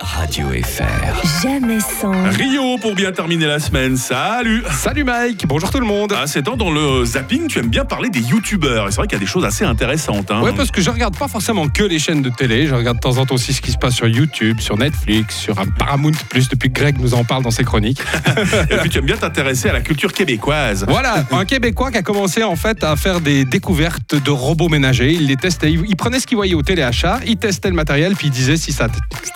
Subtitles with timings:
[0.00, 1.42] Radio FR.
[1.42, 2.12] Jamais sans.
[2.32, 3.96] Rio pour bien terminer la semaine.
[3.96, 6.12] Salut Salut Mike, bonjour tout le monde.
[6.14, 8.88] Ah, c'est temps dans le zapping, tu aimes bien parler des youtubeurs.
[8.88, 10.30] Et c'est vrai qu'il y a des choses assez intéressantes.
[10.30, 10.42] Hein.
[10.42, 13.00] Ouais, parce que je regarde pas forcément que les chaînes de télé, je regarde de
[13.00, 16.12] temps en temps aussi ce qui se passe sur YouTube, sur Netflix, sur un Paramount
[16.28, 18.02] Plus depuis que Greg nous en parle dans ses chroniques.
[18.70, 20.84] Et puis tu aimes bien t'intéresser à la culture québécoise.
[20.86, 25.14] Voilà, un Québécois qui a commencé en fait à faire des découvertes de robots ménagers.
[25.14, 28.14] Il les testait, il il prenait ce qu'il voyait au téléachat, il testait le matériel,
[28.14, 28.88] puis il disait si ça,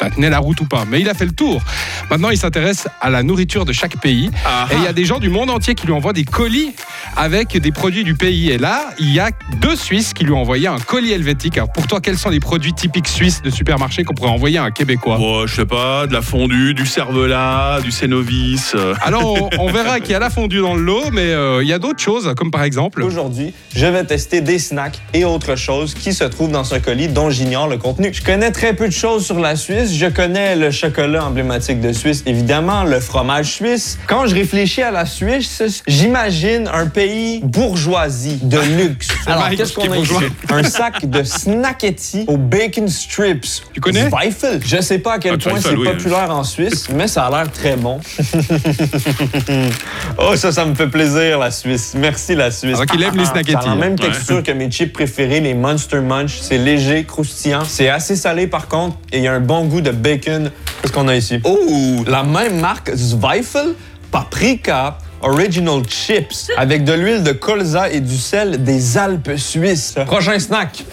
[0.02, 0.84] ça tenait la route ou pas.
[0.88, 1.62] Mais il a fait le tour.
[2.10, 4.30] Maintenant, il s'intéresse à la nourriture de chaque pays.
[4.44, 6.74] Ah, Et il y a des gens du monde entier qui lui envoient des colis
[7.16, 8.50] avec des produits du pays.
[8.50, 9.30] Et là, il y a
[9.61, 11.57] deux Suisses qui lui ont envoyé un colis helvétique.
[11.57, 14.64] Alors pour toi, quels sont les produits typiques suisses de supermarché qu'on pourrait envoyer à
[14.64, 15.18] un Québécois?
[15.21, 18.72] Oh, je sais pas, de la fondue, du cervelas, du cénovis.
[18.75, 18.94] euh.
[19.02, 21.68] Alors, on, on verra qu'il y a la fondue dans le lot, mais euh, il
[21.68, 23.02] y a d'autres choses, comme par exemple.
[23.02, 27.08] Aujourd'hui, je vais tester des snacks et autres choses qui se trouvent dans ce colis
[27.08, 28.10] dont j'ignore le contenu.
[28.13, 29.93] Je connais très peu de choses sur la Suisse.
[29.94, 33.98] Je connais le chocolat emblématique de Suisse, évidemment, le fromage suisse.
[34.06, 37.02] Quand je réfléchis à la Suisse, j'imagine un pays
[37.42, 39.08] bourgeoisie, de luxe.
[39.27, 40.14] Alors, qu'est-ce qu'on a ici?
[40.50, 43.62] Un sac de snacketti au bacon strips.
[43.72, 44.08] Tu connais?
[44.08, 44.61] Zweifel.
[44.64, 45.84] Je sais pas à quel Ah, point c'est oui.
[45.84, 48.00] populaire en Suisse, mais ça a l'air très bon.
[50.19, 51.95] oh, ça, ça me fait plaisir, la Suisse.
[51.97, 52.75] Merci, la Suisse.
[52.75, 53.97] Alors qu'il aime les snacketti, Ça a la même hein.
[53.97, 56.39] texture que mes chips préférés, les Monster Munch.
[56.41, 57.64] C'est léger, croustillant.
[57.67, 60.50] C'est assez salé, par contre, et il y a un bon goût de bacon.
[60.80, 61.41] Qu'est-ce qu'on a ici?
[61.45, 63.75] Oh, la même marque Zweifel,
[64.11, 69.94] Paprika, Original Chips, avec de l'huile de colza et du sel des Alpes suisses.
[70.06, 70.84] Prochain snack.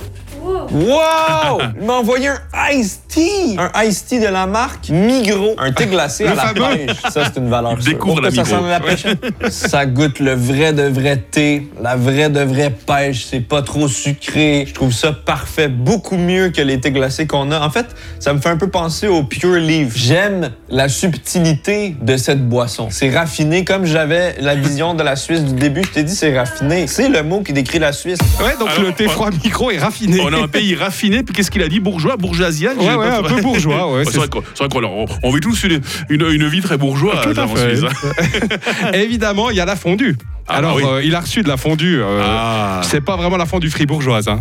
[0.72, 1.62] Wow!
[1.80, 3.58] Il m'a envoyé un Ice Tea!
[3.58, 5.56] Un Ice Tea de la marque Migros.
[5.58, 6.96] Un thé glacé à la pêche.
[7.10, 7.92] Ça, c'est une valeur sûre.
[7.94, 8.60] Découvre la ça Migros.
[8.60, 9.06] sent la pêche?
[9.50, 13.26] ça goûte le vrai de vrai thé, la vraie de vraie pêche.
[13.30, 14.66] C'est pas trop sucré.
[14.68, 15.68] Je trouve ça parfait.
[15.68, 17.60] Beaucoup mieux que les thés glacés qu'on a.
[17.60, 17.88] En fait,
[18.20, 19.98] ça me fait un peu penser au Pure Leaf.
[19.98, 22.90] J'aime la subtilité de cette boisson.
[22.92, 25.84] C'est raffiné comme j'avais la vision de la Suisse du début.
[25.84, 26.86] Je t'ai dit, c'est raffiné.
[26.86, 28.20] C'est le mot qui décrit la Suisse.
[28.40, 30.22] Ouais, donc Alors, le thé froid micro est raffiné.
[30.22, 31.80] On a un pays raffiné, puis qu'est-ce qu'il a dit?
[31.80, 35.06] Bourgeois, bourgeoisienne Ouais, ouais, un peu bourgeois, ouais, c'est c'est- vrai qu'on c'est vrai qu'on-
[35.24, 37.76] on, vit tous une, une, une vie très bourgeoise Tout à hein, en fait.
[37.78, 37.90] Suisse.
[38.94, 40.16] Évidemment, il y a la fondue.
[40.52, 40.90] Ah, Alors, bah oui.
[40.90, 42.02] euh, il a reçu de la fondue.
[42.02, 42.82] euh, Ah.
[42.84, 44.28] C'est pas vraiment la fondue fribourgeoise.
[44.28, 44.40] hein.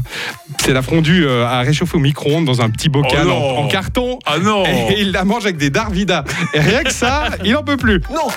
[0.64, 4.18] C'est la fondue euh, à réchauffer au micro-ondes dans un petit bocal Oh en carton.
[4.24, 6.24] Ah non Et il la mange avec des Darvida.
[6.54, 8.00] Et rien que ça, il en peut plus.
[8.10, 8.28] Non!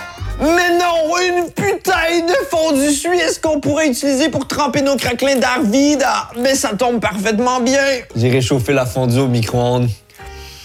[0.42, 1.18] Mais non!
[1.22, 6.30] Une putain de fondue suisse qu'on pourrait utiliser pour tremper nos craquelins d'Arvida!
[6.42, 7.80] Mais ça tombe parfaitement bien!
[8.18, 9.88] J'ai réchauffé la fondue au micro-ondes.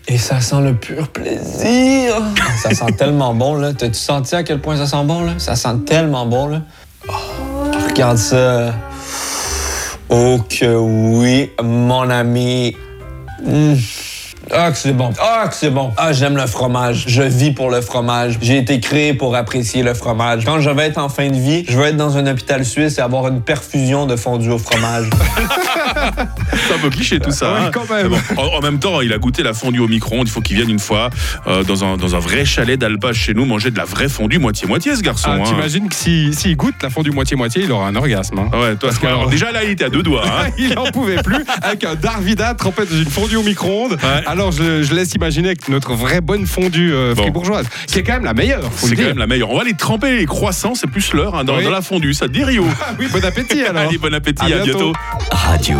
[0.08, 2.14] Et ça sent le pur plaisir!
[2.62, 3.72] ça sent tellement bon, là.
[3.72, 5.32] T'as-tu senti à quel point ça sent bon, là?
[5.38, 6.62] Ça sent tellement bon, là.
[7.08, 7.12] Oh,
[7.88, 8.72] regarde ça.
[10.08, 12.76] Oh que oui, mon ami.
[13.44, 13.74] Mm.
[14.52, 15.10] Ah, que c'est bon.
[15.20, 15.90] Ah, que c'est bon.
[15.96, 17.04] Ah, j'aime le fromage.
[17.08, 18.38] Je vis pour le fromage.
[18.40, 20.44] J'ai été créé pour apprécier le fromage.
[20.44, 22.98] Quand je vais être en fin de vie, je veux être dans un hôpital suisse
[22.98, 25.10] et avoir une perfusion de fondue au fromage.
[26.66, 27.52] C'est un peu cliché tout ça.
[27.54, 27.70] Oui, hein.
[27.72, 28.08] quand même.
[28.08, 30.26] Bon, en, en même temps, il a goûté la fondue au micro-ondes.
[30.28, 31.10] Il faut qu'il vienne une fois
[31.46, 34.38] euh, dans, un, dans un vrai chalet d'alpage chez nous manger de la vraie fondue
[34.38, 35.28] moitié-moitié, ce garçon.
[35.30, 35.42] Ah, hein.
[35.44, 38.38] T'imagines que s'il s'il goûte la fondue moitié-moitié, il aura un orgasme.
[38.38, 38.48] hein.
[38.52, 40.24] Ah Ouais, toi, que- alors, déjà là, il était à deux doigts.
[40.26, 40.48] hein.
[40.58, 43.92] il en pouvait plus avec un Darvida trempé dans une fondue au micro-ondes.
[44.02, 44.22] Ouais.
[44.26, 47.22] Alors je, je laisse imaginer que notre vraie bonne fondue euh, Bon.
[47.22, 49.50] fribourgeoise, qui est quand même la meilleure, C'est quand même la meilleure.
[49.50, 51.64] On va les tremper les croissants, c'est plus l'heure hein, dans, Oui.
[51.64, 52.14] dans la fondue.
[52.14, 53.82] Ça te dit Rio Ah oui, bon appétit alors.
[53.88, 54.92] Allez, bon appétit, À à bientôt.
[54.92, 54.92] bientôt.
[55.30, 55.76] Radio.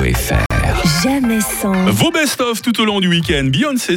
[1.02, 1.72] Jamais sans.
[1.90, 3.44] Vos best-of tout au long du week-end.
[3.44, 3.94] Beyoncé